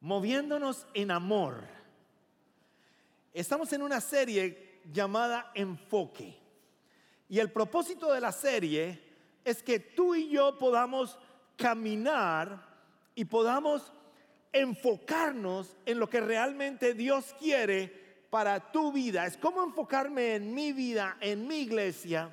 [0.00, 1.64] moviéndonos en amor.
[3.32, 6.36] Estamos en una serie llamada Enfoque.
[7.28, 9.00] Y el propósito de la serie
[9.44, 11.18] es que tú y yo podamos
[11.56, 12.66] caminar
[13.14, 13.92] y podamos
[14.52, 19.26] enfocarnos en lo que realmente Dios quiere para tu vida.
[19.26, 22.32] Es como enfocarme en mi vida, en mi iglesia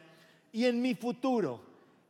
[0.52, 1.62] y en mi futuro.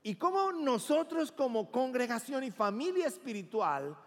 [0.04, 3.98] Y cómo nosotros como congregación y familia espiritual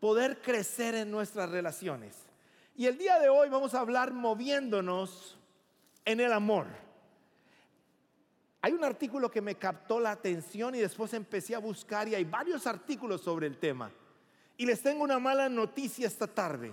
[0.00, 2.16] poder crecer en nuestras relaciones.
[2.74, 5.38] Y el día de hoy vamos a hablar moviéndonos
[6.04, 6.66] en el amor.
[8.62, 12.24] Hay un artículo que me captó la atención y después empecé a buscar y hay
[12.24, 13.90] varios artículos sobre el tema.
[14.56, 16.72] Y les tengo una mala noticia esta tarde.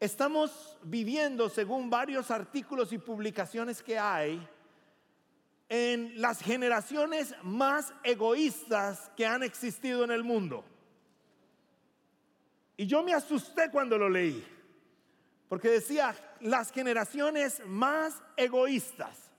[0.00, 4.46] Estamos viviendo, según varios artículos y publicaciones que hay,
[5.68, 10.64] en las generaciones más egoístas que han existido en el mundo.
[12.78, 14.46] Y yo me asusté cuando lo leí,
[15.48, 19.32] porque decía las generaciones más egoístas.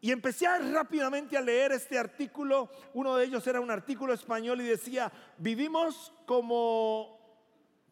[0.00, 4.66] Y empecé rápidamente a leer este artículo, uno de ellos era un artículo español y
[4.66, 7.18] decía, vivimos como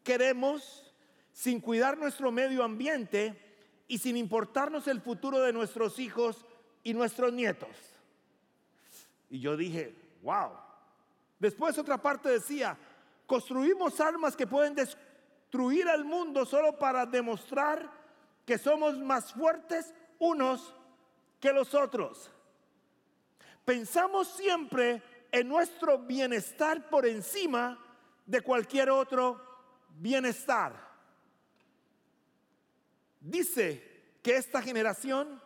[0.01, 0.93] queremos,
[1.33, 3.37] sin cuidar nuestro medio ambiente
[3.89, 6.45] y sin importarnos el futuro de nuestros hijos
[6.83, 7.75] y nuestros nietos.
[9.29, 10.51] Y yo dije, wow.
[11.37, 12.77] Después otra parte decía,
[13.25, 17.89] construimos armas que pueden destruir al mundo solo para demostrar
[18.45, 20.73] que somos más fuertes unos
[21.39, 22.31] que los otros.
[23.63, 25.01] Pensamos siempre
[25.31, 27.79] en nuestro bienestar por encima
[28.25, 29.41] de cualquier otro
[29.89, 30.85] bienestar.
[33.19, 35.41] Dice que esta generación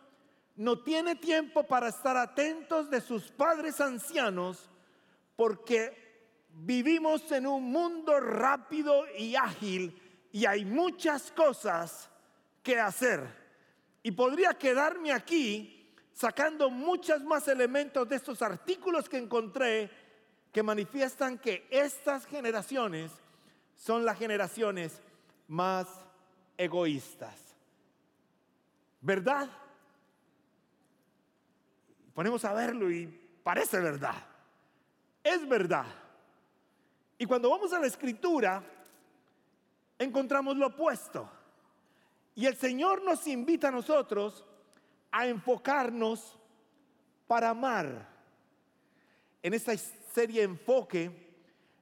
[0.56, 4.68] no tiene tiempo para estar atentos de sus padres ancianos
[5.36, 6.09] porque
[6.54, 10.00] vivimos en un mundo rápido y ágil
[10.32, 12.10] y hay muchas cosas
[12.62, 13.26] que hacer.
[14.02, 19.90] Y podría quedarme aquí sacando muchos más elementos de estos artículos que encontré
[20.52, 23.12] que manifiestan que estas generaciones
[23.76, 25.00] son las generaciones
[25.48, 25.86] más
[26.56, 27.36] egoístas.
[29.00, 29.48] ¿Verdad?
[32.14, 33.06] Ponemos a verlo y
[33.42, 34.16] parece verdad.
[35.22, 35.86] Es verdad.
[37.20, 38.64] Y cuando vamos a la escritura,
[39.98, 41.30] encontramos lo opuesto.
[42.34, 44.42] Y el Señor nos invita a nosotros
[45.10, 46.38] a enfocarnos
[47.26, 48.08] para amar.
[49.42, 51.10] En esta serie Enfoque,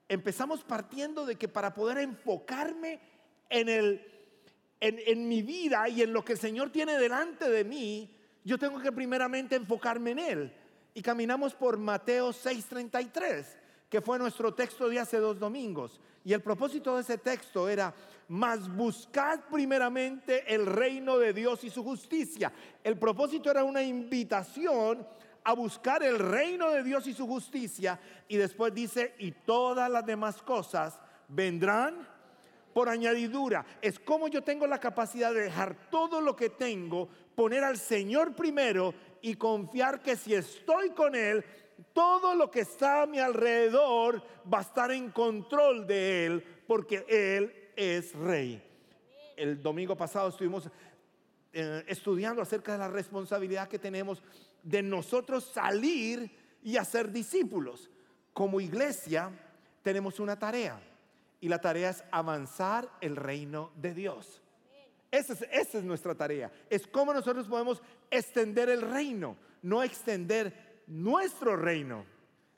[0.09, 2.99] empezamos partiendo de que para poder enfocarme
[3.49, 4.05] en, el,
[4.81, 8.13] en, en mi vida y en lo que el Señor tiene delante de mí,
[8.43, 10.53] yo tengo que primeramente enfocarme en Él.
[10.95, 13.58] Y caminamos por Mateo 6:33
[13.89, 16.01] que fue nuestro texto de hace dos domingos.
[16.25, 17.95] Y el propósito de ese texto era,
[18.29, 22.53] más buscad primeramente el reino de Dios y su justicia.
[22.85, 25.07] El propósito era una invitación
[25.45, 27.99] a buscar el reino de Dios y su justicia.
[28.29, 32.07] Y después dice, y todas las demás cosas vendrán
[32.75, 33.65] por añadidura.
[33.81, 38.35] Es como yo tengo la capacidad de dejar todo lo que tengo, poner al Señor
[38.35, 41.45] primero y confiar que si estoy con Él,
[41.93, 44.23] todo lo que está a mi alrededor
[44.53, 48.63] va a estar en control de Él porque Él es rey.
[49.37, 50.69] El domingo pasado estuvimos
[51.53, 54.23] eh, estudiando acerca de la responsabilidad que tenemos
[54.63, 56.31] de nosotros salir
[56.63, 57.91] y hacer discípulos.
[58.33, 59.31] Como iglesia
[59.83, 60.81] tenemos una tarea
[61.41, 64.43] y la tarea es avanzar el reino de Dios.
[65.11, 66.51] Esa es, esa es nuestra tarea.
[66.69, 67.81] Es cómo nosotros podemos
[68.11, 72.05] extender el reino, no extender nuestro reino.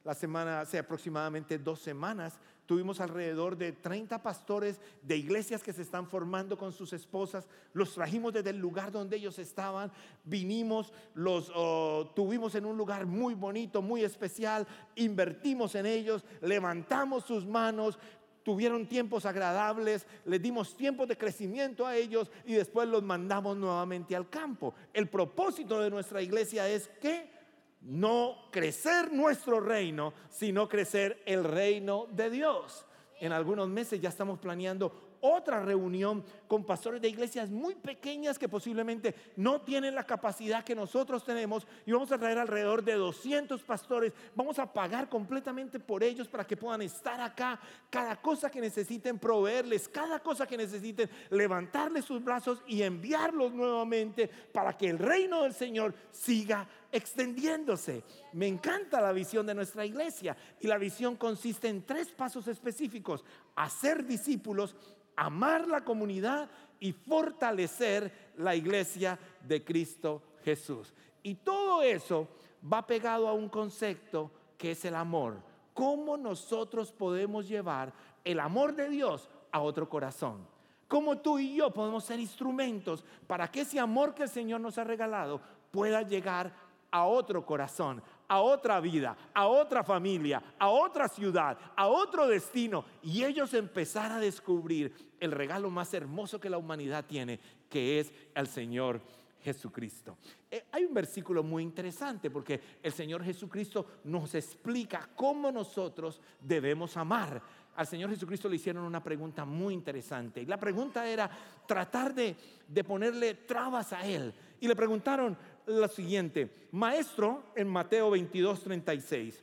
[0.03, 5.83] La semana, hace aproximadamente dos semanas, tuvimos alrededor de 30 pastores de iglesias que se
[5.83, 7.47] están formando con sus esposas.
[7.75, 9.93] Los trajimos desde el lugar donde ellos estaban,
[10.25, 17.25] vinimos, los oh, tuvimos en un lugar muy bonito, muy especial, invertimos en ellos, levantamos
[17.25, 17.99] sus manos,
[18.43, 24.17] tuvieron tiempos agradables, les dimos tiempos de crecimiento a ellos y después los mandamos nuevamente
[24.17, 24.75] al campo.
[24.95, 27.40] El propósito de nuestra iglesia es que
[27.83, 32.87] no crecer nuestro reino, sino crecer el reino de Dios.
[33.21, 38.49] En algunos meses ya estamos planeando otra reunión con pastores de iglesias muy pequeñas que
[38.49, 43.63] posiblemente no tienen la capacidad que nosotros tenemos y vamos a traer alrededor de 200
[43.63, 44.13] pastores.
[44.35, 47.61] Vamos a pagar completamente por ellos para que puedan estar acá.
[47.91, 54.29] Cada cosa que necesiten proveerles, cada cosa que necesiten levantarles sus brazos y enviarlos nuevamente
[54.29, 58.03] para que el reino del Señor siga extendiéndose.
[58.33, 63.25] Me encanta la visión de nuestra iglesia y la visión consiste en tres pasos específicos.
[63.57, 64.75] Hacer discípulos,
[65.17, 70.93] amar la comunidad y fortalecer la iglesia de Cristo Jesús.
[71.23, 72.29] Y todo eso
[72.73, 75.37] va pegado a un concepto que es el amor.
[75.75, 77.93] ¿Cómo nosotros podemos llevar
[78.25, 80.47] el amor de Dios a otro corazón?
[80.89, 84.77] ¿Cómo tú y yo podemos ser instrumentos para que ese amor que el Señor nos
[84.77, 85.41] ha regalado
[85.71, 86.53] pueda llegar
[86.91, 92.85] a otro corazón, a otra vida, a otra familia, a otra ciudad, a otro destino
[93.03, 98.13] y ellos empezar a descubrir el regalo más hermoso que la humanidad tiene, que es
[98.35, 99.01] el Señor
[99.43, 100.19] Jesucristo.
[100.51, 106.97] Eh, hay un versículo muy interesante porque el Señor Jesucristo nos explica cómo nosotros debemos
[106.97, 107.43] amar.
[107.77, 110.43] Al Señor Jesucristo le hicieron una pregunta muy interesante.
[110.43, 111.31] Y la pregunta era
[111.67, 112.37] tratar de,
[112.69, 114.35] de ponerle trabas a Él.
[114.61, 115.37] Y le preguntaron
[115.67, 119.43] lo siguiente, Maestro, en Mateo 22, 36,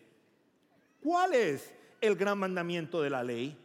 [1.01, 3.57] ¿cuál es el gran mandamiento de la ley?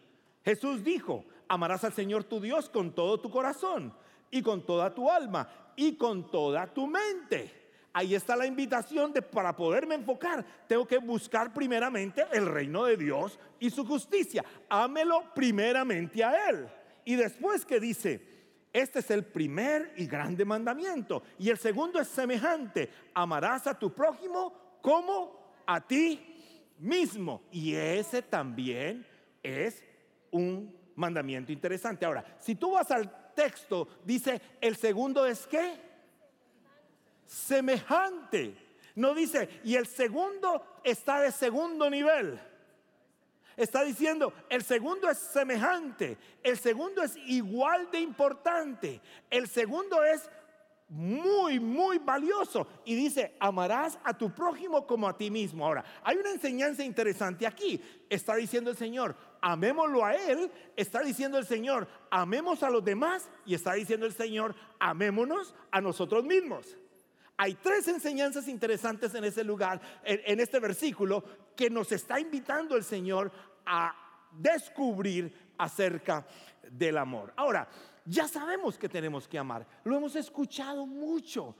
[0.44, 3.92] Jesús dijo, amarás al Señor tu Dios con todo tu corazón
[4.30, 7.62] y con toda tu alma y con toda tu mente.
[7.92, 12.96] Ahí está la invitación de para poderme enfocar, tengo que buscar primeramente el reino de
[12.96, 14.44] Dios y su justicia.
[14.68, 16.68] Ámelo primeramente a Él.
[17.04, 18.31] Y después que dice,
[18.72, 21.22] este es el primer y grande mandamiento.
[21.38, 27.42] Y el segundo es semejante, amarás a tu prójimo como a ti mismo.
[27.50, 29.06] Y ese también
[29.42, 29.82] es
[30.30, 32.06] un mandamiento interesante.
[32.06, 35.74] Ahora, si tú vas al texto dice, el segundo es qué?
[37.26, 38.56] Semejante.
[38.94, 42.38] No dice, y el segundo está de segundo nivel.
[43.62, 49.00] Está diciendo, el segundo es semejante, el segundo es igual de importante,
[49.30, 50.28] el segundo es
[50.88, 52.66] muy, muy valioso.
[52.84, 55.64] Y dice, amarás a tu prójimo como a ti mismo.
[55.64, 57.80] Ahora, hay una enseñanza interesante aquí.
[58.10, 60.50] Está diciendo el Señor, amémoslo a Él.
[60.74, 63.30] Está diciendo el Señor, amemos a los demás.
[63.46, 66.76] Y está diciendo el Señor, amémonos a nosotros mismos.
[67.36, 71.24] Hay tres enseñanzas interesantes en ese lugar, en, en este versículo,
[71.56, 73.32] que nos está invitando el Señor
[73.66, 73.94] a
[74.32, 76.26] descubrir acerca
[76.70, 77.32] del amor.
[77.36, 77.68] Ahora,
[78.04, 79.66] ya sabemos que tenemos que amar.
[79.84, 81.54] Lo hemos escuchado mucho.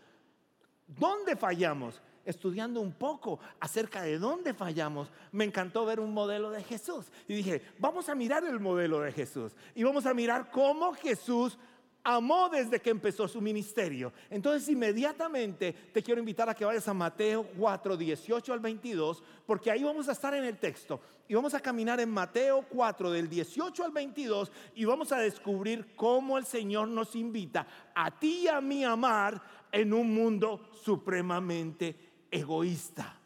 [0.87, 2.01] ¿Dónde fallamos?
[2.25, 7.11] Estudiando un poco acerca de dónde fallamos, me encantó ver un modelo de Jesús.
[7.27, 9.55] Y dije, vamos a mirar el modelo de Jesús.
[9.75, 11.59] Y vamos a mirar cómo Jesús
[12.05, 14.13] amó desde que empezó su ministerio.
[14.31, 19.71] Entonces inmediatamente te quiero invitar a que vayas a Mateo 4, 18 al 22, porque
[19.71, 23.29] ahí vamos a estar en el texto y vamos a caminar en Mateo 4 del
[23.29, 28.49] 18 al 22 y vamos a descubrir cómo el Señor nos invita a ti y
[28.49, 29.41] a mí a amar
[29.71, 31.97] en un mundo supremamente
[32.31, 33.17] egoísta,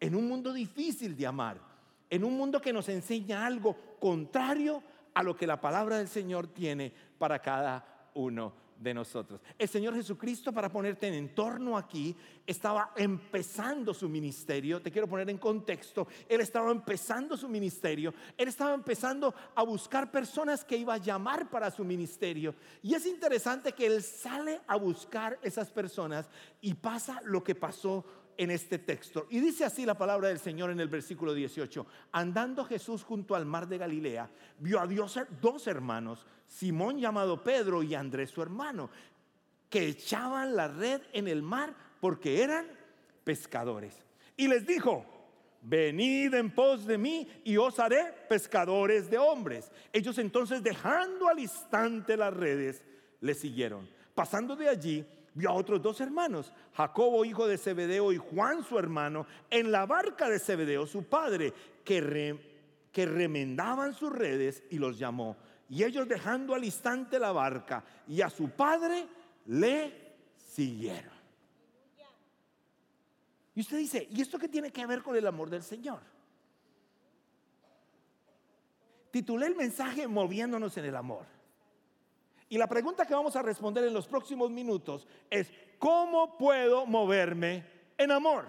[0.00, 1.60] en un mundo difícil de amar,
[2.10, 4.82] en un mundo que nos enseña algo contrario
[5.14, 9.40] a lo que la palabra del Señor tiene para cada uno de nosotros.
[9.58, 12.14] El Señor Jesucristo, para ponerte en entorno aquí,
[12.46, 14.80] estaba empezando su ministerio.
[14.80, 16.06] Te quiero poner en contexto.
[16.28, 18.14] Él estaba empezando su ministerio.
[18.36, 22.54] Él estaba empezando a buscar personas que iba a llamar para su ministerio.
[22.82, 26.28] Y es interesante que Él sale a buscar esas personas
[26.60, 28.04] y pasa lo que pasó
[28.38, 29.26] en este texto.
[29.28, 31.86] Y dice así la palabra del Señor en el versículo 18.
[32.12, 34.30] Andando Jesús junto al mar de Galilea,
[34.60, 38.88] vio a Dios dos hermanos, Simón llamado Pedro y Andrés su hermano,
[39.68, 42.66] que echaban la red en el mar porque eran
[43.24, 44.02] pescadores.
[44.36, 45.04] Y les dijo,
[45.62, 49.70] venid en pos de mí y os haré pescadores de hombres.
[49.92, 52.84] Ellos entonces dejando al instante las redes,
[53.20, 53.88] le siguieron.
[54.14, 55.04] Pasando de allí,
[55.34, 59.86] vio a otros dos hermanos, Jacobo hijo de Zebedeo y Juan su hermano, en la
[59.86, 61.52] barca de Zebedeo su padre,
[61.84, 62.38] que,
[62.92, 65.36] que remendaban sus redes y los llamó.
[65.68, 69.06] Y ellos dejando al instante la barca y a su padre
[69.46, 71.18] le siguieron.
[73.54, 76.00] Y usted dice, ¿y esto qué tiene que ver con el amor del Señor?
[79.10, 81.26] Titulé el mensaje Moviéndonos en el amor.
[82.48, 87.64] Y la pregunta que vamos a responder en los próximos minutos es, ¿cómo puedo moverme
[87.98, 88.46] en amor?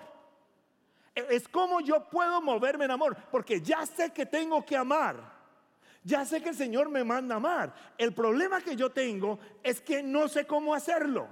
[1.14, 5.40] E, es cómo yo puedo moverme en amor, porque ya sé que tengo que amar.
[6.04, 7.74] Ya sé que el Señor me manda amar.
[7.98, 11.28] El problema que yo tengo es que no sé cómo hacerlo.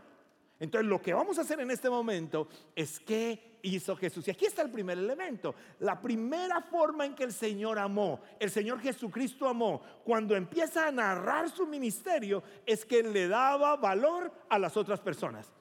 [0.60, 4.28] Entonces lo que vamos a hacer en este momento es qué hizo Jesús.
[4.28, 5.56] Y aquí está el primer elemento.
[5.80, 10.92] La primera forma en que el Señor amó, el Señor Jesucristo amó, cuando empieza a
[10.92, 15.52] narrar su ministerio, es que le daba valor a las otras personas.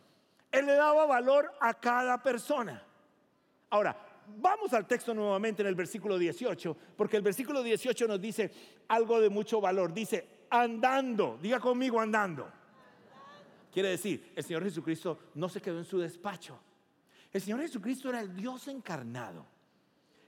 [0.50, 2.82] Él le daba valor a cada persona.
[3.70, 3.96] Ahora,
[4.38, 8.50] vamos al texto nuevamente en el versículo 18, porque el versículo 18 nos dice
[8.88, 9.92] algo de mucho valor.
[9.92, 11.38] Dice, andando.
[11.40, 12.50] Diga conmigo andando.
[13.72, 16.58] Quiere decir, el Señor Jesucristo no se quedó en su despacho.
[17.36, 19.44] El Señor Jesucristo era el Dios encarnado.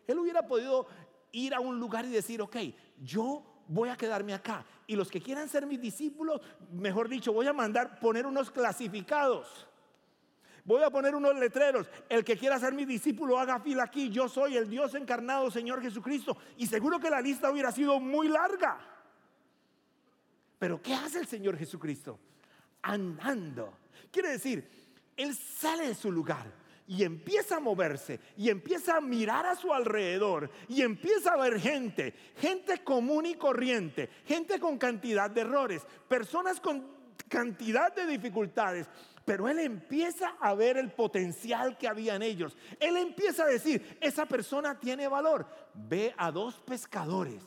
[0.06, 0.86] Él hubiera podido
[1.32, 2.56] ir a un lugar y decir, ok,
[3.02, 4.62] yo voy a quedarme acá.
[4.86, 9.66] Y los que quieran ser mis discípulos, mejor dicho, voy a mandar poner unos clasificados.
[10.66, 11.88] Voy a poner unos letreros.
[12.10, 14.10] El que quiera ser mi discípulo, haga fila aquí.
[14.10, 16.36] Yo soy el Dios encarnado, Señor Jesucristo.
[16.58, 18.78] Y seguro que la lista hubiera sido muy larga.
[20.58, 22.18] Pero ¿qué hace el Señor Jesucristo?
[22.82, 23.78] Andando.
[24.12, 24.68] Quiere decir,
[25.16, 29.72] Él sale de su lugar y empieza a moverse y empieza a mirar a su
[29.72, 35.86] alrededor y empieza a ver gente, gente común y corriente, gente con cantidad de errores,
[36.08, 38.88] personas con cantidad de dificultades,
[39.26, 42.56] pero él empieza a ver el potencial que había en ellos.
[42.80, 45.46] Él empieza a decir, esa persona tiene valor.
[45.74, 47.42] Ve a dos pescadores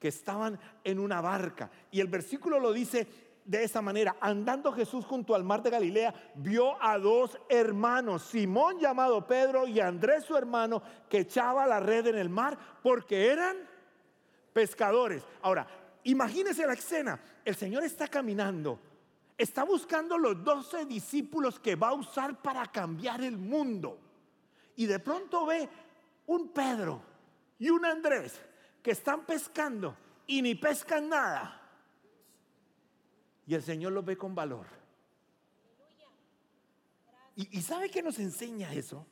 [0.00, 1.70] que estaban en una barca.
[1.92, 3.06] Y el versículo lo dice
[3.44, 4.16] de esa manera.
[4.20, 9.80] Andando Jesús junto al mar de Galilea, vio a dos hermanos, Simón llamado Pedro y
[9.80, 13.56] Andrés su hermano, que echaba la red en el mar porque eran
[14.52, 15.24] pescadores.
[15.42, 15.66] Ahora,
[16.04, 17.20] imagínese la escena.
[17.44, 18.78] El Señor está caminando
[19.40, 23.98] está buscando los doce discípulos que va a usar para cambiar el mundo.
[24.76, 25.68] Y de pronto ve
[26.26, 27.02] un Pedro
[27.58, 28.38] y un Andrés
[28.82, 31.59] que están pescando y ni pescan nada.
[33.50, 34.64] Y el Señor los ve con valor.
[37.34, 39.04] ¿Y, sabe qué nos enseña eso?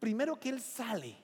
[0.00, 1.14] Primero que Él sale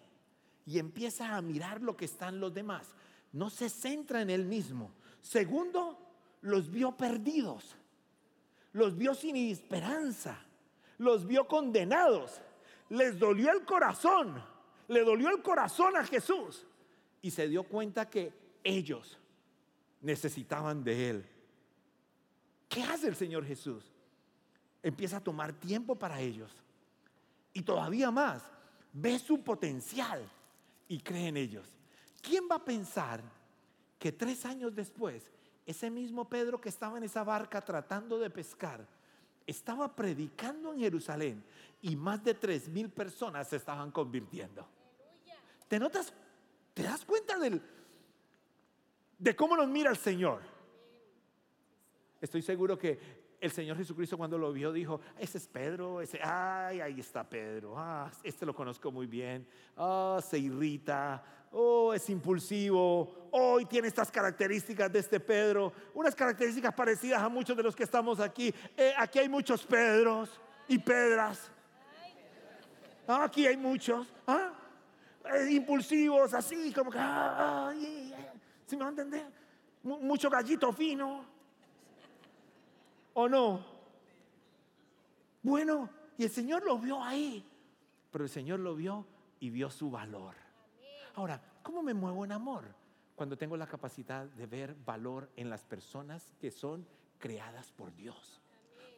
[0.66, 2.94] y empieza a mirar lo que están los demás.
[3.32, 4.92] No se centra en Él mismo.
[5.23, 5.99] Segundo,
[6.42, 7.75] los vio perdidos
[8.75, 10.44] los vio sin esperanza,
[10.99, 12.42] los vio condenados,
[12.90, 14.44] les dolió el corazón,
[14.88, 16.66] le dolió el corazón a Jesús
[17.23, 18.30] y se dio cuenta que
[18.62, 19.18] ellos
[20.02, 21.33] necesitaban de Él.
[22.74, 23.84] ¿Qué hace el Señor Jesús?
[24.82, 26.50] Empieza a tomar tiempo para ellos
[27.52, 28.42] y todavía más,
[28.92, 30.28] ve su potencial
[30.88, 31.72] y cree en ellos.
[32.20, 33.22] ¿Quién va a pensar
[33.96, 35.30] que tres años después
[35.64, 38.84] ese mismo Pedro que estaba en esa barca tratando de pescar,
[39.46, 41.44] estaba predicando en Jerusalén
[41.80, 44.66] y más de tres mil personas se estaban convirtiendo.
[45.68, 46.12] ¿Te notas?
[46.74, 47.62] ¿Te das cuenta del,
[49.16, 50.53] de cómo nos mira el Señor?
[52.24, 52.98] Estoy seguro que
[53.38, 57.74] el Señor Jesucristo cuando lo vio dijo, ese es Pedro, ese, ay, ahí está Pedro,
[57.76, 64.10] ah, este lo conozco muy bien, ah, se irrita, oh, es impulsivo, hoy tiene estas
[64.10, 68.54] características de este Pedro, unas características parecidas a muchos de los que estamos aquí.
[68.74, 71.50] Eh, aquí hay muchos Pedros y Pedras.
[73.06, 74.10] Ah, aquí hay muchos.
[74.26, 74.50] ¿ah?
[75.30, 76.98] Eh, impulsivos, así como que,
[78.66, 79.44] ¿sí me va a entender?
[79.82, 81.33] mucho gallito fino.
[83.14, 83.64] ¿O no?
[85.42, 87.44] Bueno, y el Señor lo vio ahí,
[88.11, 89.06] pero el Señor lo vio
[89.40, 90.35] y vio su valor.
[91.14, 92.64] Ahora, ¿cómo me muevo en amor?
[93.14, 96.87] Cuando tengo la capacidad de ver valor en las personas que son
[97.18, 98.40] creadas por Dios.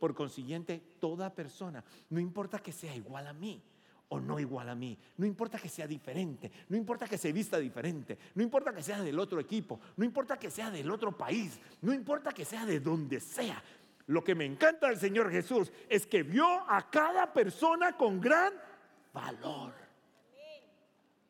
[0.00, 3.62] Por consiguiente, toda persona, no importa que sea igual a mí,
[4.08, 4.98] o no igual a mí.
[5.16, 9.02] No importa que sea diferente, no importa que se vista diferente, no importa que sea
[9.02, 12.80] del otro equipo, no importa que sea del otro país, no importa que sea de
[12.80, 13.62] donde sea.
[14.06, 18.54] Lo que me encanta del Señor Jesús es que vio a cada persona con gran
[19.12, 19.74] valor.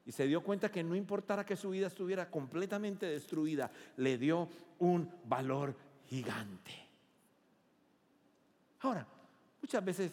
[0.05, 4.49] Y se dio cuenta que no importara que su vida estuviera completamente destruida, le dio
[4.79, 5.75] un valor
[6.07, 6.87] gigante.
[8.81, 9.07] Ahora,
[9.61, 10.13] muchas veces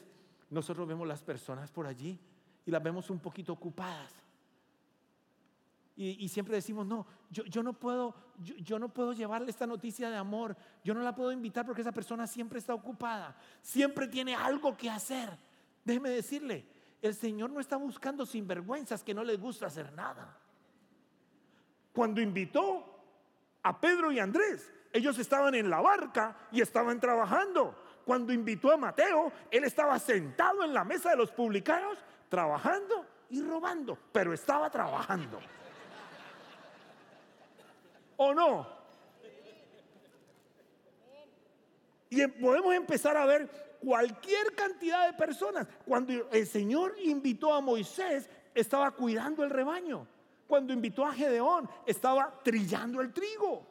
[0.50, 2.20] nosotros vemos las personas por allí
[2.66, 4.23] y las vemos un poquito ocupadas.
[5.96, 10.58] Y, siempre decimos, no, yo, no puedo, yo, no puedo llevarle esta noticia de amor,
[10.84, 14.90] yo no la puedo invitar porque esa persona siempre está ocupada, siempre tiene algo que
[14.90, 15.38] hacer.
[15.86, 16.66] Déjeme decirle,
[17.00, 20.36] el Señor no está buscando sinvergüenzas que no les gusta hacer nada.
[21.92, 22.84] Cuando invitó
[23.62, 27.76] a Pedro y Andrés, ellos estaban en la barca y estaban trabajando.
[28.04, 33.44] Cuando invitó a Mateo, él estaba sentado en la mesa de los publicanos, trabajando y
[33.44, 35.40] robando, pero estaba trabajando.
[38.24, 38.68] ¿O no?
[42.10, 43.50] Y podemos empezar a ver
[43.84, 45.68] cualquier cantidad de personas.
[45.86, 50.08] Cuando el Señor invitó a Moisés, estaba cuidando el rebaño.
[50.48, 53.66] Cuando invitó a Gedeón, estaba trillando el trigo.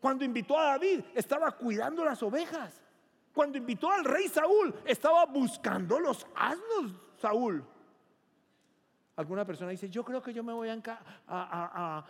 [0.00, 2.80] Cuando invitó a David, estaba cuidando las ovejas.
[3.34, 7.64] Cuando invitó al rey Saúl, estaba buscando los asnos, Saúl.
[9.16, 12.04] Alguna persona dice, yo creo que yo me voy a,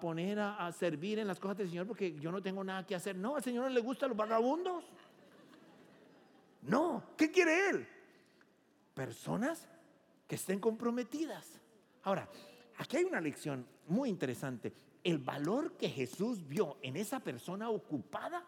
[0.00, 2.94] poner a, a, servir en las cosas del Señor porque yo no tengo nada que
[2.94, 3.16] hacer.
[3.16, 4.84] No, al Señor no le gustan los vagabundos.
[6.62, 7.88] No, ¿qué quiere Él?
[8.94, 9.68] Personas
[10.26, 11.60] que estén comprometidas.
[12.02, 12.28] Ahora,
[12.78, 14.72] aquí hay una lección muy interesante.
[15.04, 18.44] El valor que Jesús vio en esa persona ocupada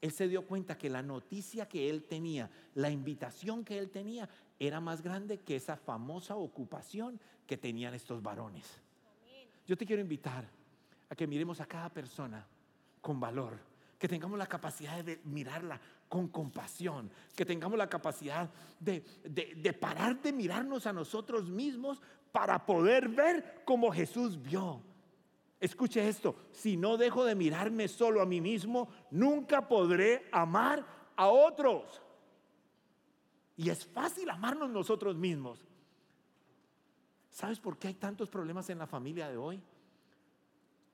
[0.00, 4.28] él se dio cuenta que la noticia que él tenía, la invitación que él tenía,
[4.60, 8.80] era más grande que esa famosa ocupación que tenían estos varones.
[9.66, 10.44] Yo te quiero invitar
[11.08, 12.46] a que miremos a cada persona
[13.00, 13.58] con valor,
[13.98, 20.20] que tengamos la capacidad de mirarla con compasión, que tengamos la capacidad de, de parar
[20.20, 24.82] de mirarnos a nosotros mismos para poder ver como Jesús vio.
[25.58, 30.86] Escuche esto, si no dejo de mirarme solo a mí mismo, nunca podré amar
[31.16, 32.02] a otros.
[33.60, 35.58] Y es fácil amarnos nosotros mismos.
[37.28, 39.60] ¿Sabes por qué hay tantos problemas en la familia de hoy?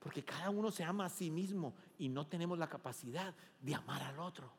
[0.01, 4.03] Porque cada uno se ama a sí mismo y no tenemos la capacidad de amar
[4.03, 4.51] al otro.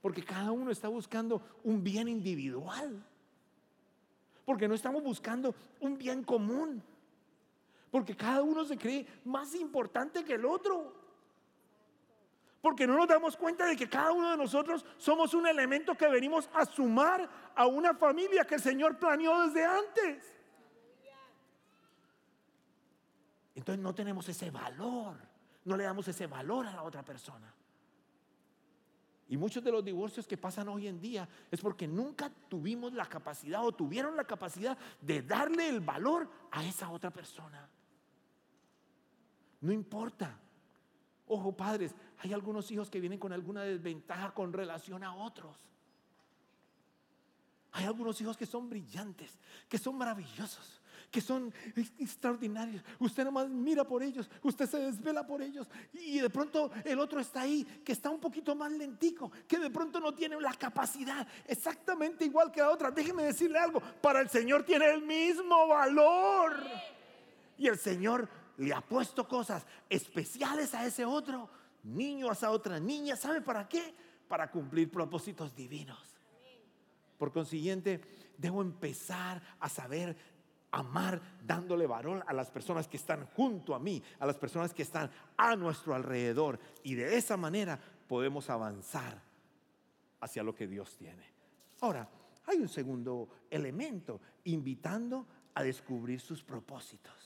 [0.00, 3.04] Porque cada uno está buscando un bien individual.
[4.46, 6.82] Porque no estamos buscando un bien común.
[7.90, 10.94] Porque cada uno se cree más importante que el otro.
[12.60, 16.08] Porque no nos damos cuenta de que cada uno de nosotros somos un elemento que
[16.08, 20.34] venimos a sumar a una familia que el Señor planeó desde antes.
[23.54, 25.16] Entonces no tenemos ese valor,
[25.64, 27.52] no le damos ese valor a la otra persona.
[29.28, 33.06] Y muchos de los divorcios que pasan hoy en día es porque nunca tuvimos la
[33.06, 37.68] capacidad o tuvieron la capacidad de darle el valor a esa otra persona.
[39.60, 40.38] No importa.
[41.28, 45.56] Ojo, padres, hay algunos hijos que vienen con alguna desventaja con relación a otros.
[47.72, 50.80] Hay algunos hijos que son brillantes, que son maravillosos,
[51.10, 51.52] que son
[51.98, 52.82] extraordinarios.
[52.98, 57.20] Usted nomás mira por ellos, usted se desvela por ellos y de pronto el otro
[57.20, 61.26] está ahí, que está un poquito más lentico, que de pronto no tiene la capacidad
[61.46, 62.90] exactamente igual que la otra.
[62.90, 66.56] Déjeme decirle algo, para el Señor tiene el mismo valor.
[67.58, 71.48] Y el Señor le ha puesto cosas especiales a ese otro
[71.84, 73.16] niño, a esa otra niña.
[73.16, 73.94] ¿Sabe para qué?
[74.28, 75.98] Para cumplir propósitos divinos.
[77.16, 78.00] Por consiguiente,
[78.36, 80.16] debo empezar a saber
[80.70, 84.82] amar dándole varón a las personas que están junto a mí, a las personas que
[84.82, 86.58] están a nuestro alrededor.
[86.82, 89.22] Y de esa manera podemos avanzar
[90.20, 91.24] hacia lo que Dios tiene.
[91.80, 92.08] Ahora,
[92.46, 97.17] hay un segundo elemento, invitando a descubrir sus propósitos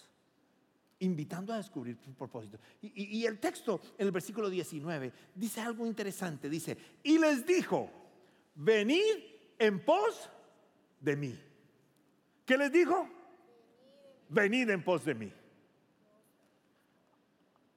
[1.03, 2.59] invitando a descubrir propósito.
[2.81, 6.49] Y, el texto en el versículo 19 dice algo interesante.
[6.49, 7.91] Dice, y les dijo,
[8.55, 9.01] venid
[9.59, 10.31] en pos
[11.01, 11.41] de mí.
[12.45, 13.09] ¿Qué les dijo?
[14.29, 15.33] Venid en pos de mí.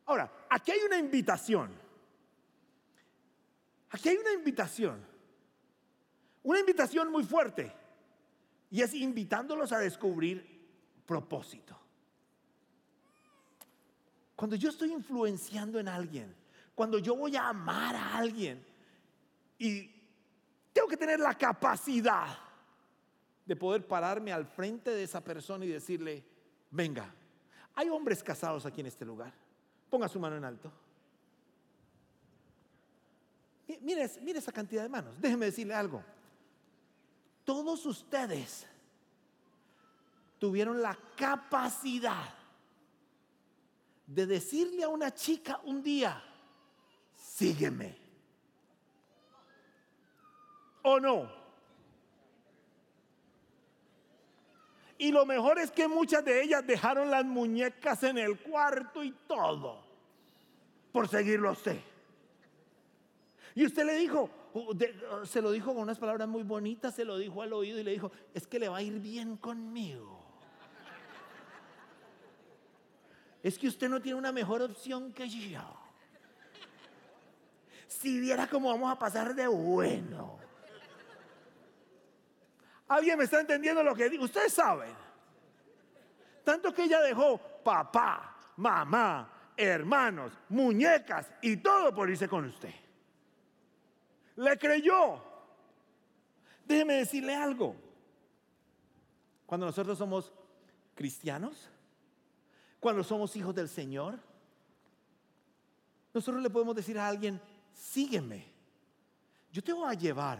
[0.05, 1.71] Ahora, aquí hay una invitación.
[3.89, 5.03] Aquí hay una invitación.
[6.43, 7.73] Una invitación muy fuerte.
[8.69, 10.63] Y es invitándolos a descubrir
[11.07, 11.84] propósito.
[14.35, 16.35] Cuando yo estoy influenciando en alguien,
[16.73, 18.63] cuando yo voy a amar a alguien
[19.57, 19.89] y
[20.73, 22.37] tengo que tener la capacidad
[23.45, 26.25] de poder pararme al frente de esa persona y decirle,
[26.71, 27.13] venga,
[27.75, 29.33] hay hombres casados aquí en este lugar,
[29.89, 30.71] ponga su mano en alto.
[33.81, 36.03] Mire, mire esa cantidad de manos, déjeme decirle algo.
[37.45, 38.67] Todos ustedes
[40.39, 42.33] tuvieron la capacidad
[44.07, 46.21] de decirle a una chica un día,
[47.15, 47.97] sígueme.
[50.83, 51.45] ¿O no?
[54.97, 59.11] Y lo mejor es que muchas de ellas dejaron las muñecas en el cuarto y
[59.27, 59.83] todo
[60.91, 61.77] por seguirlo a usted.
[63.55, 64.29] Y usted le dijo,
[65.25, 67.91] se lo dijo con unas palabras muy bonitas, se lo dijo al oído y le
[67.91, 70.14] dijo, es que le va a ir bien conmigo.
[73.45, 75.61] Es que usted no tiene una mejor opción que yo.
[77.87, 80.39] Si viera cómo vamos a pasar de bueno.
[82.87, 84.23] ¿Alguien me está entendiendo lo que digo?
[84.23, 84.91] Ustedes saben.
[86.43, 92.73] Tanto que ella dejó papá, mamá, hermanos, muñecas y todo por irse con usted.
[94.37, 95.21] Le creyó.
[96.65, 97.75] Déjeme decirle algo.
[99.45, 100.33] Cuando nosotros somos
[100.95, 101.69] cristianos,
[102.85, 104.19] cuando somos hijos del Señor?
[106.13, 107.41] Nosotros le podemos decir a alguien,
[107.73, 108.45] sígueme.
[109.51, 110.39] Yo te voy a llevar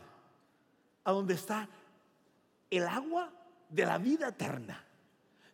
[1.03, 1.67] a donde está
[2.69, 3.33] el agua
[3.67, 4.85] de la vida eterna.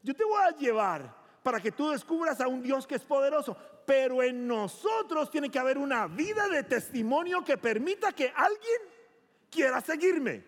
[0.03, 3.55] Yo te voy a llevar para que tú descubras a un Dios que es poderoso.
[3.85, 8.81] Pero en nosotros tiene que haber una vida de testimonio que permita que alguien
[9.49, 10.43] quiera seguirme.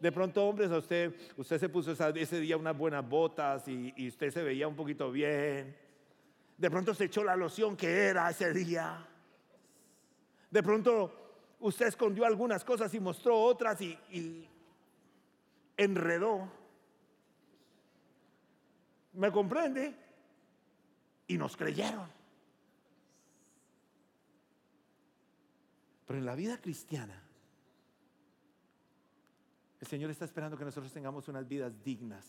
[0.00, 4.30] De pronto, hombres, a usted, usted se puso ese día unas buenas botas y, usted
[4.30, 5.76] se veía un poquito bien.
[6.58, 9.06] De pronto se echó la loción que era ese día.
[10.50, 14.48] De pronto usted escondió algunas cosas y mostró otras y
[15.76, 16.50] enredó.
[19.14, 19.94] ¿Me comprende?
[21.28, 22.08] Y nos creyeron.
[26.06, 27.22] Pero en la vida cristiana,
[29.84, 32.24] el Señor está esperando que nosotros tengamos unas vidas dignas.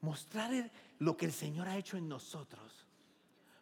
[0.00, 2.86] Mostrar lo que el Señor ha hecho en nosotros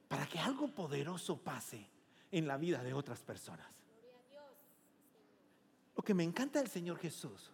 [0.07, 1.85] para que algo poderoso pase
[2.31, 3.67] en la vida de otras personas.
[5.97, 7.51] Lo que me encanta del Señor Jesús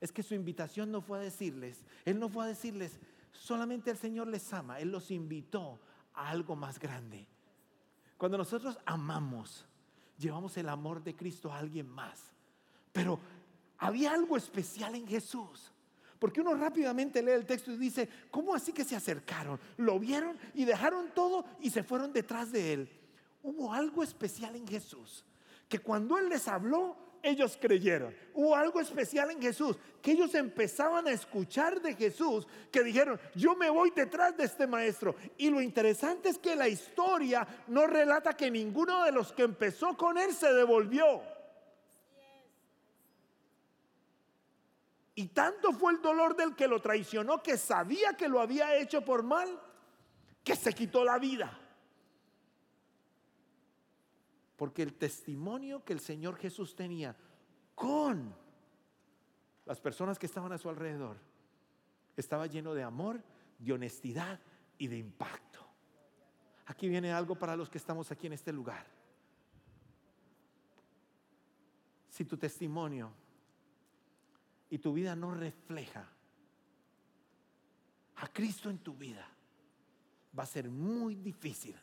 [0.00, 2.98] es que su invitación no fue a decirles, Él no fue a decirles,
[3.32, 5.78] solamente el Señor les ama, Él los invitó
[6.14, 7.26] a algo más grande.
[8.16, 9.66] Cuando nosotros amamos,
[10.16, 12.33] llevamos el amor de Cristo a alguien más.
[12.94, 13.18] Pero
[13.78, 15.72] había algo especial en Jesús.
[16.20, 19.58] Porque uno rápidamente lee el texto y dice, ¿cómo así que se acercaron?
[19.76, 22.88] Lo vieron y dejaron todo y se fueron detrás de él.
[23.42, 25.24] Hubo algo especial en Jesús,
[25.68, 28.14] que cuando él les habló, ellos creyeron.
[28.32, 33.56] Hubo algo especial en Jesús, que ellos empezaban a escuchar de Jesús, que dijeron, yo
[33.56, 35.16] me voy detrás de este maestro.
[35.36, 39.96] Y lo interesante es que la historia no relata que ninguno de los que empezó
[39.96, 41.33] con él se devolvió.
[45.14, 49.04] Y tanto fue el dolor del que lo traicionó que sabía que lo había hecho
[49.04, 49.60] por mal,
[50.42, 51.56] que se quitó la vida.
[54.56, 57.16] Porque el testimonio que el Señor Jesús tenía
[57.74, 58.34] con
[59.66, 61.16] las personas que estaban a su alrededor
[62.16, 63.22] estaba lleno de amor,
[63.58, 64.40] de honestidad
[64.78, 65.60] y de impacto.
[66.66, 68.86] Aquí viene algo para los que estamos aquí en este lugar.
[72.08, 73.12] Si tu testimonio
[74.70, 76.08] y tu vida no refleja
[78.16, 79.28] a Cristo en tu vida,
[80.36, 81.76] va a ser muy difícil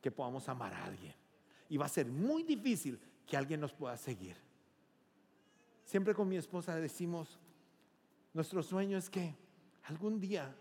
[0.00, 1.14] que podamos amar a alguien.
[1.68, 4.36] Y va a ser muy difícil que alguien nos pueda seguir.
[5.84, 7.38] Siempre con mi esposa decimos,
[8.34, 9.34] nuestro sueño es que
[9.84, 10.54] algún día,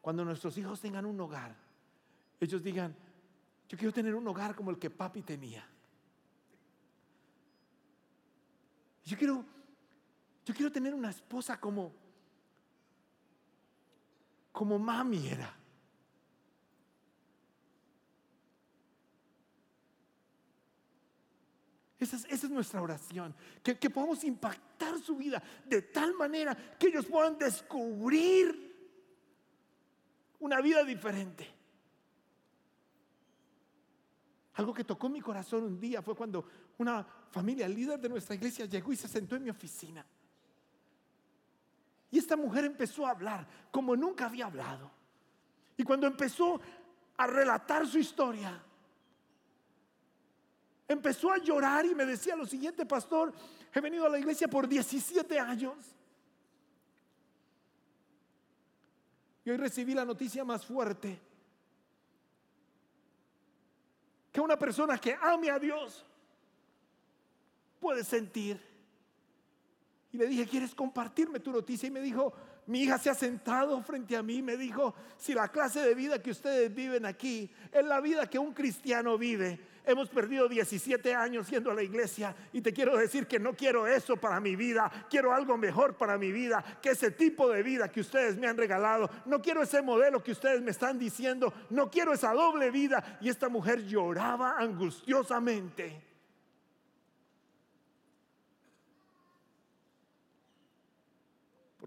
[0.00, 1.56] cuando nuestros hijos tengan un hogar,
[2.40, 2.94] ellos digan,
[3.68, 5.66] yo quiero tener un hogar como el que papi tenía.
[9.04, 9.44] Yo quiero
[10.44, 11.92] yo quiero tener una esposa como,
[14.52, 15.56] como mami era.
[21.98, 27.06] Esa es, nuestra oración, que, que podamos impactar su vida de tal manera que ellos
[27.06, 28.74] puedan descubrir
[30.40, 31.50] una vida diferente.
[34.54, 38.66] Algo que tocó mi corazón un día fue cuando una familia líder de nuestra iglesia
[38.66, 40.04] llegó y se sentó en mi oficina.
[42.14, 44.88] Y esta mujer empezó a hablar como nunca había hablado.
[45.76, 46.60] Y cuando empezó
[47.16, 48.62] a relatar su historia,
[50.86, 53.32] empezó a llorar y me decía lo siguiente, pastor,
[53.74, 55.74] he venido a la iglesia por 17 años.
[59.44, 61.20] Y hoy recibí la noticia más fuerte.
[64.30, 66.04] Que una persona que ame a Dios
[67.80, 68.73] puede sentir
[70.14, 71.88] y le dije, ¿quieres compartirme tu noticia?
[71.88, 72.32] Y me dijo,
[72.66, 76.22] mi hija se ha sentado frente a mí me dijo, si la clase de vida
[76.22, 81.50] que ustedes viven aquí es la vida que un cristiano vive, hemos perdido 17 años
[81.50, 84.88] yendo a la iglesia y te quiero decir que no quiero eso para mi vida,
[85.10, 88.56] quiero algo mejor para mi vida, que ese tipo de vida que ustedes me han
[88.56, 93.18] regalado, no quiero ese modelo que ustedes me están diciendo, no quiero esa doble vida.
[93.20, 96.13] Y esta mujer lloraba angustiosamente.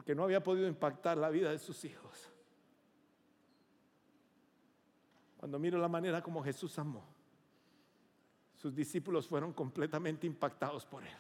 [0.08, 2.30] Que no había podido impactar la vida de sus hijos.
[5.36, 7.04] Cuando miro la manera como Jesús amó,
[8.56, 11.18] sus discípulos fueron completamente impactados por él.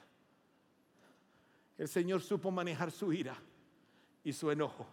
[1.77, 3.35] El Señor supo manejar su ira
[4.23, 4.87] y su enojo.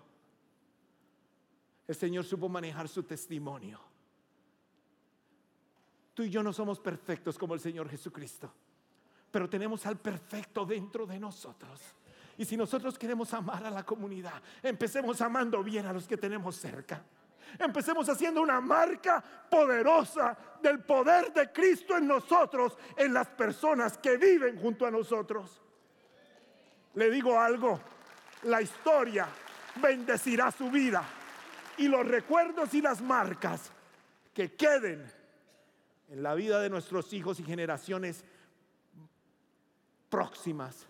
[1.86, 3.78] El Señor supo manejar su testimonio.
[6.14, 8.52] Tú y yo no somos perfectos como el Señor Jesucristo,
[9.30, 11.94] pero tenemos al perfecto dentro de nosotros.
[12.36, 16.56] Y si nosotros queremos amar a la comunidad, empecemos amando bien a los que tenemos
[16.56, 17.02] cerca.
[17.58, 24.16] Empecemos haciendo una marca poderosa del poder de Cristo en nosotros, en las personas que
[24.16, 25.62] viven junto a nosotros.
[26.94, 27.80] Le digo algo,
[28.44, 29.28] la historia
[29.80, 31.04] bendecirá su vida.
[31.76, 33.70] Y los recuerdos y las marcas
[34.32, 35.04] que queden
[36.08, 38.24] en la vida de nuestros hijos y generaciones
[40.08, 40.86] próximas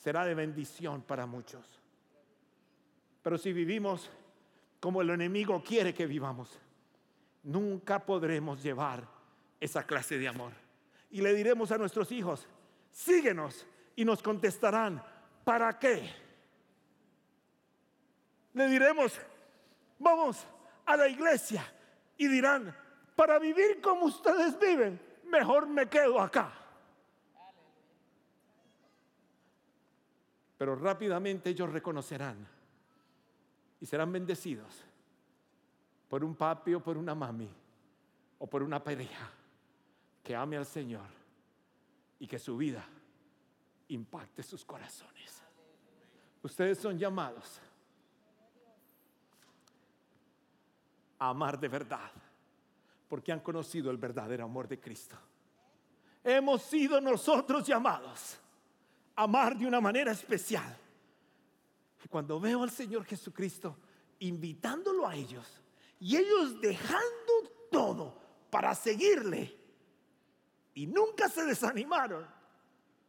[0.00, 1.62] será de bendición para muchos.
[3.22, 4.10] Pero si vivimos
[4.80, 6.58] como el enemigo quiere que vivamos,
[7.42, 9.06] nunca podremos llevar
[9.60, 10.52] esa clase de amor.
[11.10, 12.48] Y le diremos a nuestros hijos,
[12.90, 15.04] síguenos y nos contestarán,
[15.44, 16.10] ¿para qué?
[18.54, 19.20] Le diremos,
[19.98, 20.46] vamos
[20.86, 21.62] a la iglesia
[22.16, 22.74] y dirán,
[23.14, 26.59] para vivir como ustedes viven, mejor me quedo acá.
[30.60, 32.36] Pero rápidamente ellos reconocerán
[33.80, 34.84] y serán bendecidos
[36.06, 37.48] por un papi o por una mami
[38.38, 39.30] o por una pareja
[40.22, 41.06] que ame al Señor
[42.18, 42.84] y que su vida
[43.88, 45.42] impacte sus corazones.
[46.42, 47.58] Ustedes son llamados
[51.20, 52.10] a amar de verdad,
[53.08, 55.16] porque han conocido el verdadero amor de Cristo.
[56.22, 58.38] Hemos sido nosotros llamados
[59.22, 60.76] amar de una manera especial.
[62.04, 63.76] Y cuando veo al Señor Jesucristo
[64.18, 65.46] invitándolo a ellos
[65.98, 67.32] y ellos dejando
[67.70, 68.18] todo
[68.50, 69.56] para seguirle
[70.74, 72.26] y nunca se desanimaron,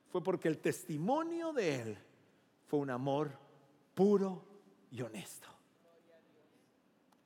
[0.09, 1.97] fue porque el testimonio de Él
[2.67, 3.31] fue un amor
[3.95, 4.43] puro
[4.91, 5.47] y honesto.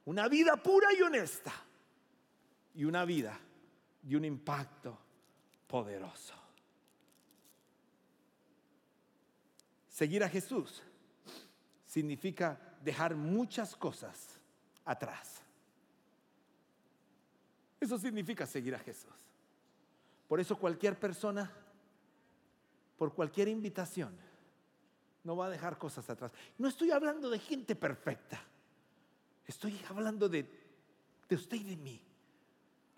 [0.05, 1.51] Una vida pura y honesta.
[2.75, 3.39] Y una vida
[4.01, 4.97] de un impacto
[5.65, 6.44] poderoso.
[9.95, 10.83] Seguir a Jesús
[11.85, 14.37] significa dejar muchas cosas
[14.83, 15.41] atrás.
[17.79, 19.13] Eso significa seguir a Jesús.
[20.27, 21.49] Por eso cualquier persona
[22.97, 24.13] por cualquier invitación,
[25.23, 26.33] no va a dejar cosas atrás.
[26.57, 28.43] No estoy hablando de gente perfecta,
[29.47, 30.45] estoy hablando de,
[31.29, 32.01] de usted y de mí,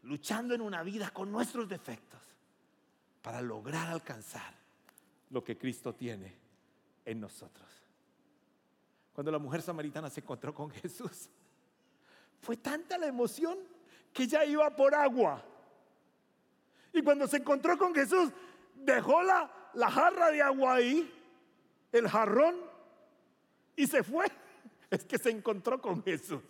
[0.01, 2.21] luchando en una vida con nuestros defectos
[3.21, 4.55] para lograr alcanzar
[5.29, 6.46] lo que Cristo tiene
[7.07, 7.67] en nosotros.
[9.13, 11.29] Cuando la mujer samaritana se encontró con Jesús,
[12.41, 13.57] fue tanta la emoción
[14.13, 15.43] que ya iba por agua.
[16.93, 18.29] Y cuando se encontró con Jesús,
[18.75, 21.11] dejó la, la jarra de agua ahí,
[21.91, 22.55] el jarrón,
[23.75, 24.25] y se fue.
[24.89, 26.41] Es que se encontró con Jesús.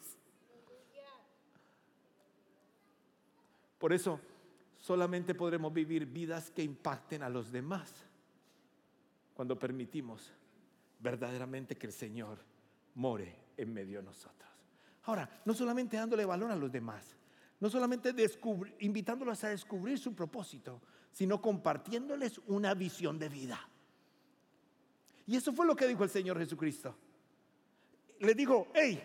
[3.79, 4.19] Por eso
[4.77, 7.91] solamente podremos vivir vidas que impacten a los demás
[9.33, 10.31] cuando permitimos
[10.99, 12.39] verdaderamente que el Señor
[12.95, 14.49] more en medio de nosotros.
[15.03, 17.15] Ahora, no solamente dándole valor a los demás,
[17.59, 18.13] no solamente
[18.79, 20.81] invitándolos a descubrir su propósito,
[21.11, 23.59] sino compartiéndoles una visión de vida.
[25.25, 26.95] Y eso fue lo que dijo el Señor Jesucristo.
[28.19, 29.01] Le dijo, hey,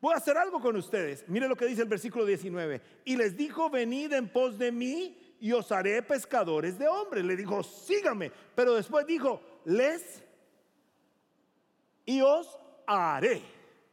[0.00, 1.24] voy a hacer algo con ustedes.
[1.28, 2.80] Mire lo que dice el versículo 19.
[3.04, 7.24] Y les dijo, venid en pos de mí y os haré pescadores de hombres.
[7.24, 8.32] Le dijo, sígame.
[8.54, 10.22] Pero después dijo, les
[12.08, 13.42] y os haré.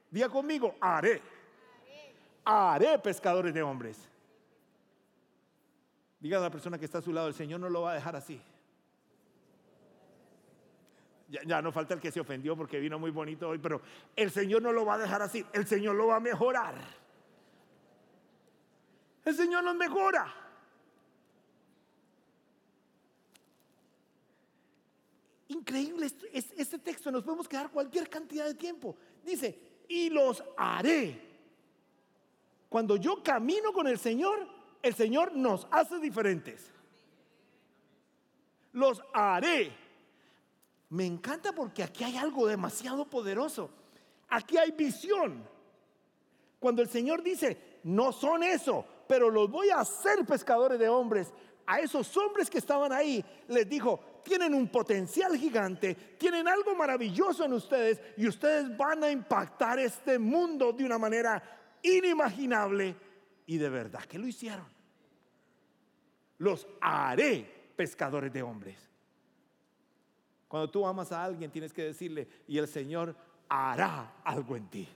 [0.10, 1.22] Diga conmigo, haré.
[2.46, 4.08] Haré pescadores de hombres.
[6.22, 7.96] Diga a la persona que está a su lado, el Señor no lo va a
[7.96, 8.42] dejar así.
[11.28, 13.82] Ya, no falta el que se ofendió porque vino muy bonito hoy, pero
[14.16, 16.76] el Señor no lo va a dejar así, el Señor lo va a mejorar.
[19.26, 20.34] El Señor nos mejora.
[25.56, 28.98] Increíble este, texto, nos podemos quedar cualquier cantidad de tiempo.
[29.24, 31.22] Dice, y los haré.
[32.68, 34.46] Cuando yo camino con el Señor,
[34.82, 36.70] el Señor nos hace diferentes.
[38.74, 39.72] Los haré.
[40.90, 43.70] Me encanta porque aquí hay algo demasiado poderoso.
[44.28, 45.48] Aquí hay visión.
[46.60, 51.34] Cuando el Señor dice, no son eso, pero los voy a hacer pescadores de hombres.
[51.66, 57.46] A esos hombres que estaban ahí les dijo, tienen un potencial gigante, tienen algo maravilloso
[57.46, 61.42] en ustedes y ustedes van a impactar este mundo de una manera
[61.82, 62.94] inimaginable
[63.46, 64.76] y de verdad que lo hicieron
[66.38, 68.78] los haré pescadores de hombres.
[70.48, 73.16] Cuando tú amas a alguien tienes que decirle, y el Señor
[73.50, 74.88] hará algo en ti.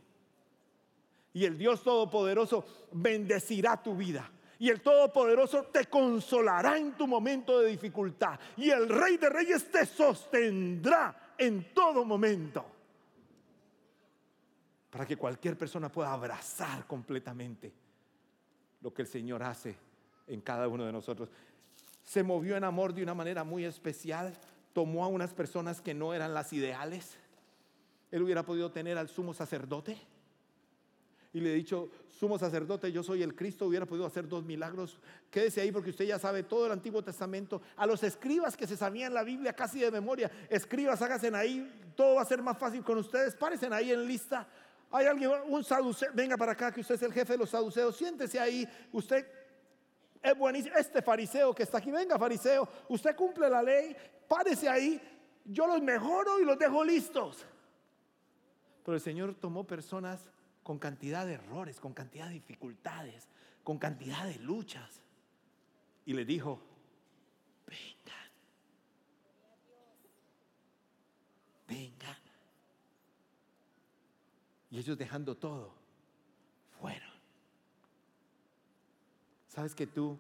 [1.33, 4.29] Y el Dios Todopoderoso bendecirá tu vida.
[4.59, 8.37] Y el Todopoderoso te consolará en tu momento de dificultad.
[8.57, 12.65] Y el Rey de Reyes te sostendrá en todo momento.
[14.89, 17.71] Para que cualquier persona pueda abrazar completamente
[18.81, 19.77] lo que el Señor hace
[20.27, 21.29] en cada uno de nosotros.
[22.03, 24.33] Se movió en amor de una manera muy especial,
[24.73, 27.17] tomó a unas personas que no eran las ideales
[28.11, 29.97] Él hubiera podido tener al sumo sacerdote
[31.31, 34.99] y le he dicho, sumo sacerdote, yo soy el Cristo, hubiera podido hacer dos milagros.
[35.29, 37.61] Quédese ahí porque usted ya sabe todo el Antiguo Testamento.
[37.77, 42.15] A los escribas que se sabían la Biblia casi de memoria, escribas, háganse ahí, todo
[42.15, 43.35] va a ser más fácil con ustedes.
[43.35, 44.47] Párense ahí en lista.
[44.91, 47.95] Hay alguien, un saduceo, venga para acá, que usted es el jefe de los saduceos,
[47.95, 48.67] siéntese ahí.
[48.91, 49.25] Usted
[50.21, 50.75] es buenísimo.
[50.75, 53.95] Este fariseo que está aquí, venga fariseo, usted cumple la ley,
[54.27, 54.99] párese ahí.
[55.45, 57.45] Yo los mejoro y los dejo listos.
[58.83, 60.27] Pero el Señor tomó personas
[60.69, 63.27] con cantidad de errores, con cantidad de dificultades,
[63.63, 65.01] con cantidad de luchas.
[66.05, 66.61] Y le dijo,
[67.65, 68.29] vengan,
[71.67, 72.17] vengan.
[74.69, 75.73] Y ellos dejando todo,
[76.79, 77.13] fueron.
[79.47, 80.19] ¿Sabes que tú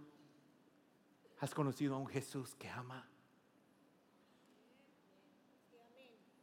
[1.41, 3.07] has conocido a un Jesús que ama?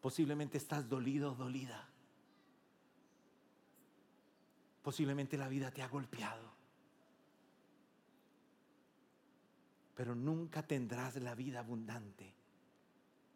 [0.01, 1.89] Posiblemente estás dolido, dolida.
[4.87, 6.49] Posiblemente la vida te ha golpeado.
[9.97, 12.33] Pero nunca tendrás la vida abundante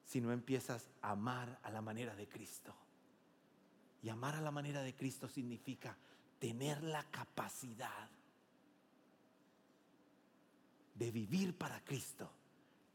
[0.05, 2.73] si no empiezas a amar a la manera de Cristo.
[4.01, 5.97] Y amar a la manera de Cristo significa
[6.39, 8.09] tener la capacidad
[10.95, 12.31] de vivir para Cristo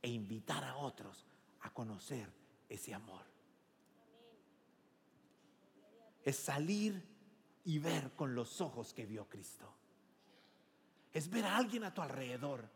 [0.02, 1.26] e invitar a otros
[1.60, 2.32] a conocer
[2.70, 3.26] ese amor.
[6.24, 7.15] Es salir
[7.66, 9.74] y ver con los ojos que vio Cristo.
[11.12, 12.70] Es ver a alguien a tu alrededor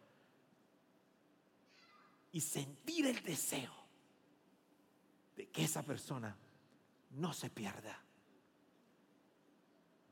[2.32, 3.74] y sentir el deseo
[5.36, 6.36] de que esa persona
[7.12, 8.02] no se pierda.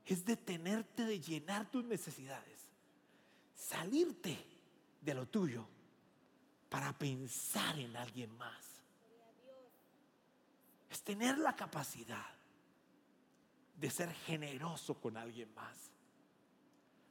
[0.04, 2.62] Es detenerte de llenar tus necesidades,
[3.54, 4.38] salirte
[5.00, 5.66] de lo tuyo
[6.68, 8.64] para pensar en alguien más.
[10.88, 12.37] Es tener la capacidad
[13.78, 15.90] de ser generoso con alguien más.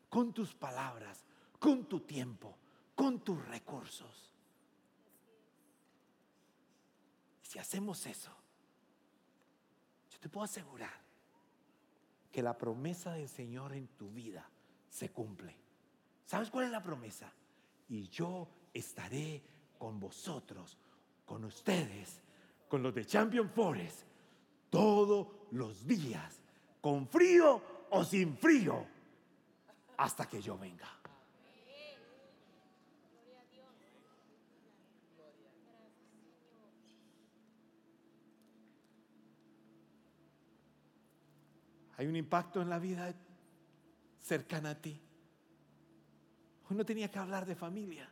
[0.10, 1.24] Con tus palabras,
[1.60, 2.58] con tu tiempo,
[2.96, 4.28] con tus recursos.
[7.48, 8.30] si hacemos eso,
[10.12, 11.00] yo te puedo asegurar
[12.30, 14.50] que la promesa del Señor en tu vida
[14.90, 15.56] se cumple.
[16.26, 17.32] ¿Sabes cuál es la promesa?
[17.88, 19.42] Y yo estaré
[19.80, 20.78] con vosotros,
[21.26, 22.22] con ustedes,
[22.68, 24.02] con los de Champion Forest,
[24.70, 26.42] todos los días
[26.88, 28.88] con frío o sin frío,
[29.98, 30.88] hasta que yo venga.
[41.98, 43.14] Hay un impacto en la vida
[44.22, 44.98] cercana a ti.
[46.70, 48.10] Hoy no tenía que hablar de familia.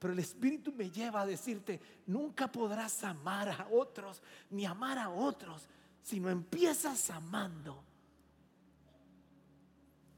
[0.00, 5.08] Pero el Espíritu me lleva a decirte, nunca podrás amar a otros, ni amar a
[5.08, 5.68] otros,
[6.02, 7.82] si no empiezas amando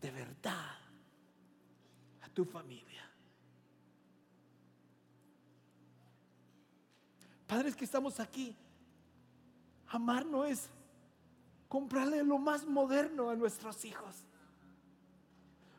[0.01, 0.79] de verdad
[2.23, 3.09] a tu familia.
[7.47, 8.57] Padres que estamos aquí,
[9.89, 10.69] amar no es
[11.69, 14.25] comprarle lo más moderno a nuestros hijos.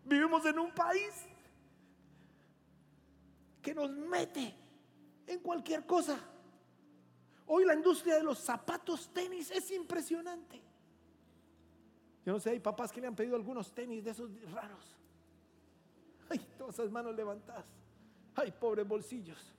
[0.05, 1.13] Vivimos en un país
[3.61, 4.55] que nos mete
[5.25, 6.19] en cualquier cosa.
[7.47, 10.61] Hoy la industria de los zapatos tenis es impresionante.
[12.25, 14.95] Yo no sé, hay papás que le han pedido algunos tenis de esos raros.
[16.29, 17.65] Ay, todas esas manos levantadas.
[18.35, 19.53] Ay, pobres bolsillos.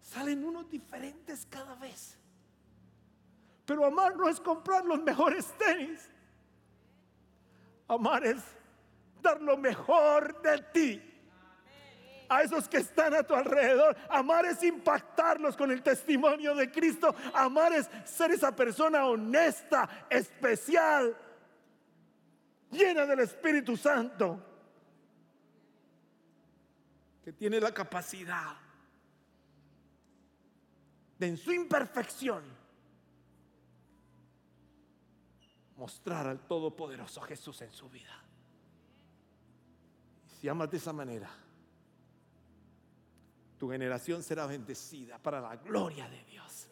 [0.00, 2.16] Salen unos diferentes cada vez.
[3.66, 6.08] Pero amar no es comprar los mejores tenis.
[7.86, 8.42] Amar es
[9.20, 11.07] dar lo mejor de ti
[12.28, 13.96] a esos que están a tu alrededor.
[14.08, 17.14] Amar es impactarlos con el testimonio de Cristo.
[17.34, 21.16] Amar es ser esa persona honesta, especial,
[22.70, 24.44] llena del Espíritu Santo,
[27.24, 28.56] que tiene la capacidad
[31.18, 32.58] de en su imperfección
[35.76, 38.24] mostrar al Todopoderoso Jesús en su vida.
[40.26, 41.30] Y si amas de esa manera,
[43.58, 46.68] tu generación será bendecida para la gloria de Dios.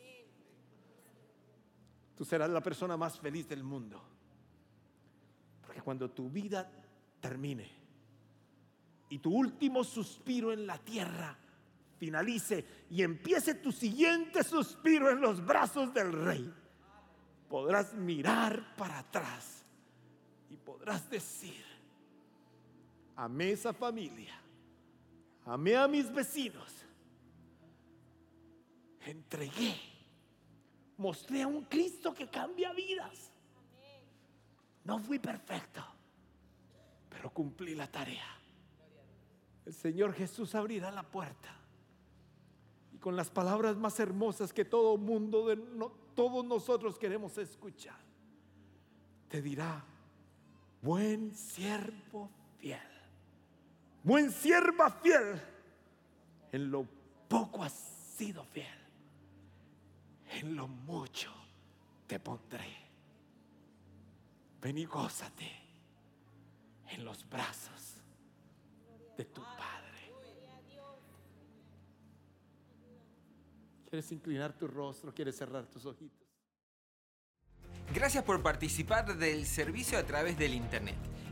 [2.17, 4.03] Tú serás la persona más feliz del mundo.
[5.61, 6.71] Porque cuando tu vida
[7.21, 7.69] termine
[9.09, 11.37] y tu último suspiro en la tierra
[11.99, 16.53] finalice y empiece tu siguiente suspiro en los brazos del rey,
[17.49, 19.65] podrás mirar para atrás
[20.49, 21.65] y podrás decir,
[23.17, 24.35] amé esa familia,
[25.47, 26.73] amé a mis vecinos,
[29.01, 29.97] entregué
[30.99, 33.31] mostré a un Cristo que cambia vidas.
[34.85, 35.85] No fui perfecto,
[37.09, 38.27] pero cumplí la tarea.
[39.65, 41.55] El Señor Jesús abrirá la puerta.
[42.93, 45.57] Y con las palabras más hermosas que todo mundo, de
[46.15, 47.99] todos nosotros queremos escuchar,
[49.29, 49.85] te dirá,
[50.81, 52.79] buen siervo fiel,
[54.07, 55.43] buen sierva fiel,
[56.53, 56.87] en lo
[57.29, 57.73] poco has
[58.17, 58.79] sido fiel,
[60.31, 61.33] en lo mucho
[62.07, 62.87] te pondré.
[64.63, 65.51] Ven y gózate
[66.89, 67.97] en los brazos
[69.17, 69.87] de tu Padre.
[73.91, 75.13] ¿Quieres inclinar tu rostro?
[75.13, 76.29] ¿Quieres cerrar tus ojitos?
[77.93, 81.16] Gracias por participar del servicio a través del Internet.